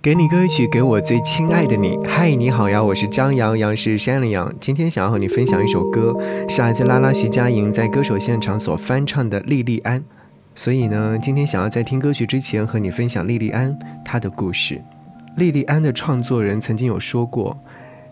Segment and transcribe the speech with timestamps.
[0.00, 1.98] 给你歌曲，给我最亲爱的你。
[2.06, 4.54] 嗨，你好呀，我是张扬，杨是山里羊。
[4.60, 6.16] 今天想要和你分享一首歌，
[6.48, 9.98] 是来自拉拉徐佳莹在歌手现场所翻唱的《莉莉安》。
[10.54, 14.80] 所以呢，今天想要在听歌曲之前和你分享莉莉安她的故事。
[15.34, 17.58] 莉莉安的创作人曾经有说过，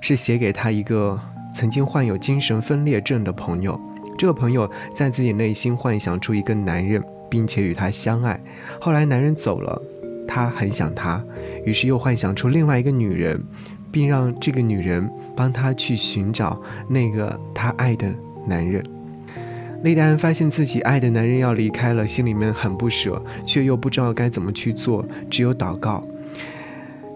[0.00, 1.16] 是写给他一个
[1.54, 3.80] 曾经患有精神分裂症的朋友。
[4.18, 7.00] 这个朋友在自己内心幻想出一个男人，
[7.30, 8.40] 并且与他相爱。
[8.80, 9.80] 后来男人走了。
[10.26, 11.22] 他很想她，
[11.64, 13.40] 于是又幻想出另外一个女人，
[13.90, 18.12] 并让这个女人帮他去寻找那个他爱的
[18.46, 18.84] 男人。
[19.82, 26.02] 莉莉安发现自己爱的男人要离开了，心里面很不舍，却又不知道该怎么去做，只有祷告。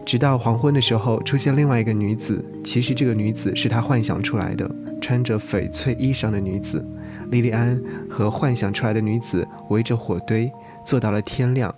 [0.05, 4.71] 直到黄昏的时候，出现另外一个女子，其实这个女子是他幻想出来的，
[5.01, 6.85] 穿着翡翠衣裳的女子。
[7.31, 10.51] 莉莉安和幻想出来的女子围着火堆，
[10.85, 11.75] 坐到了天亮。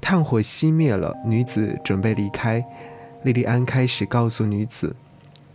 [0.00, 2.64] 炭火熄灭了，女子准备离开。
[3.22, 4.96] 莉莉安开始告诉女子：“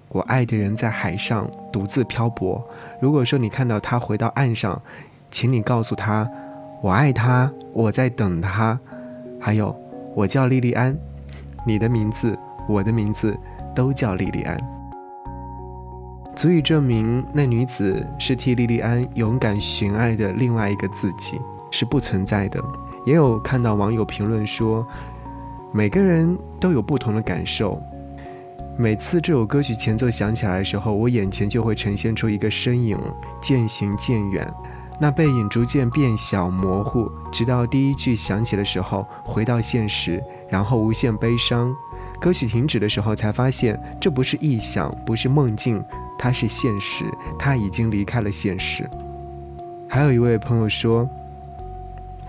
[0.10, 2.64] 我爱的人在海上独自漂泊。
[3.02, 4.80] 如果说你看到他回到岸上，
[5.32, 6.30] 请你告诉他，
[6.82, 8.80] 我爱他，我在等他。
[9.40, 9.76] 还有，
[10.14, 10.96] 我叫莉莉安，
[11.66, 12.38] 你的名字，
[12.70, 13.36] 我的名字，
[13.76, 14.58] 都叫莉莉安。
[16.36, 21.40] 足以证明那女子是替莉莉安勇敢寻爱的另外一个自己，
[21.72, 22.64] 是不存在的。”
[23.06, 24.86] 也有看到网友评论说，
[25.72, 27.82] 每个人都有不同的感受。
[28.78, 32.98] 每次这首歌曲前奏响起来的时候，我眼前就会呈现出一个身影
[33.40, 34.46] 渐行渐远，
[35.00, 41.74] 那背影逐渐变小模糊，直到第一句响起的时候回到现实，然后无限悲伤。
[42.20, 45.82] 歌曲停止的时候才发现，这不是臆想，不是梦境，
[46.18, 47.06] 它是现实，
[47.38, 48.90] 他已经离开了现实。
[49.88, 51.08] 还有一位朋友说。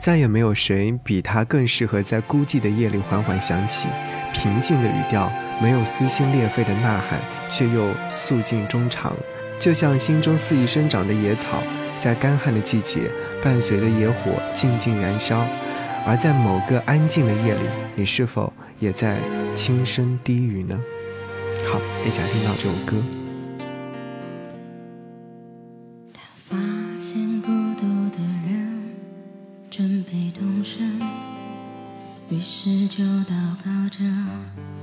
[0.07, 3.89] 再也没有谁比他更适合在孤寂的夜里缓缓响起，
[4.33, 5.29] 平静的语调，
[5.61, 7.19] 没有撕心裂肺的呐喊，
[7.51, 9.13] 却又诉尽衷肠，
[9.59, 11.61] 就像心中肆意生长的野草，
[11.99, 13.11] 在干旱的季节，
[13.43, 15.45] 伴随着野火静静燃烧。
[16.07, 17.63] 而在某个安静的夜里，
[17.97, 19.19] 你是否也在
[19.57, 20.81] 轻声低语呢？
[21.69, 23.26] 好，一起来听到这首歌。
[32.89, 33.99] 就祷告着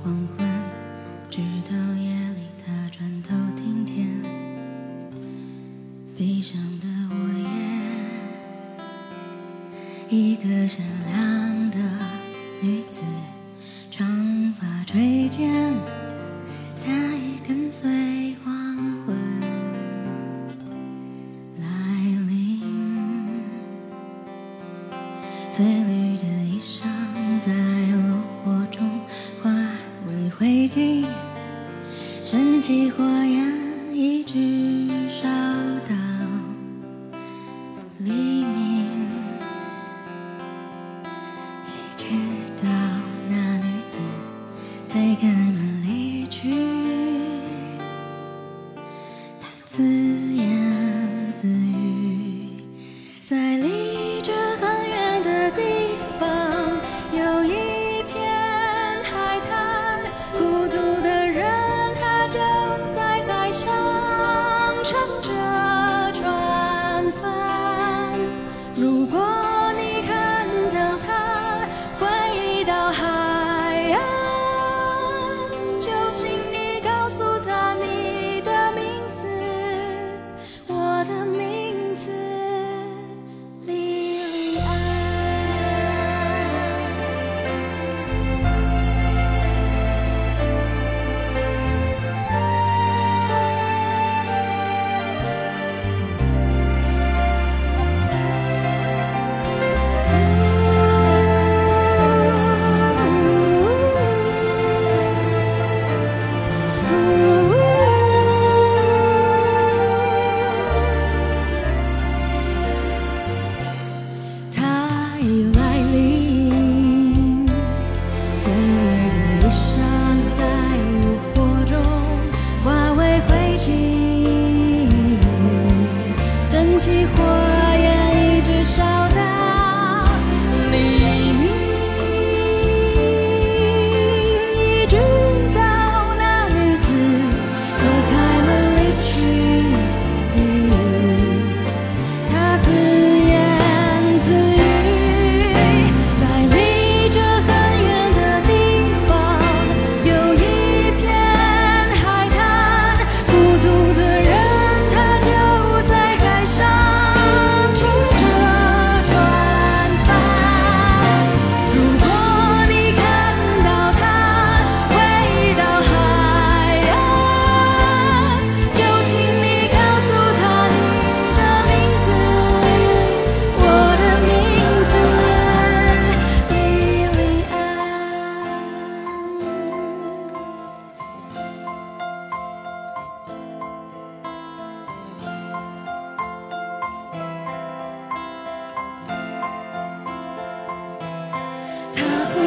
[0.02, 0.46] 黄昏，
[1.30, 4.06] 直到夜里他转头听见
[6.16, 7.14] 悲伤的午
[10.10, 11.78] 夜，一个善良的
[12.60, 13.00] 女子，
[13.90, 15.74] 长发垂肩，
[32.34, 34.34] 生机火焰，一直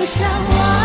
[0.08, 0.77] 想忘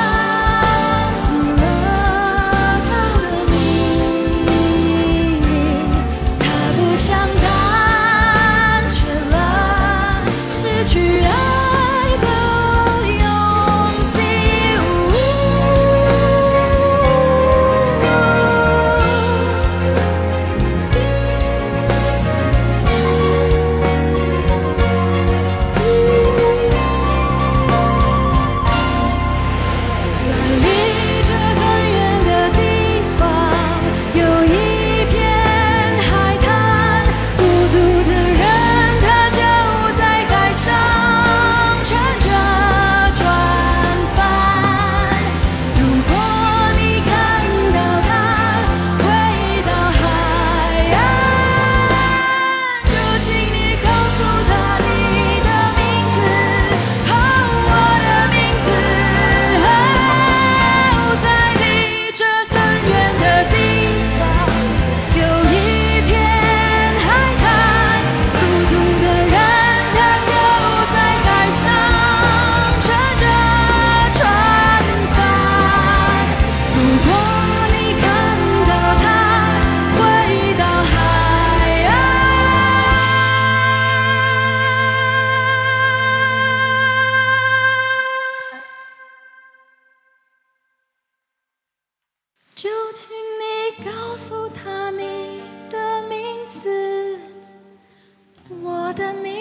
[92.95, 95.41] 请你告诉他你
[95.71, 97.19] 的名字
[98.63, 99.32] 我的名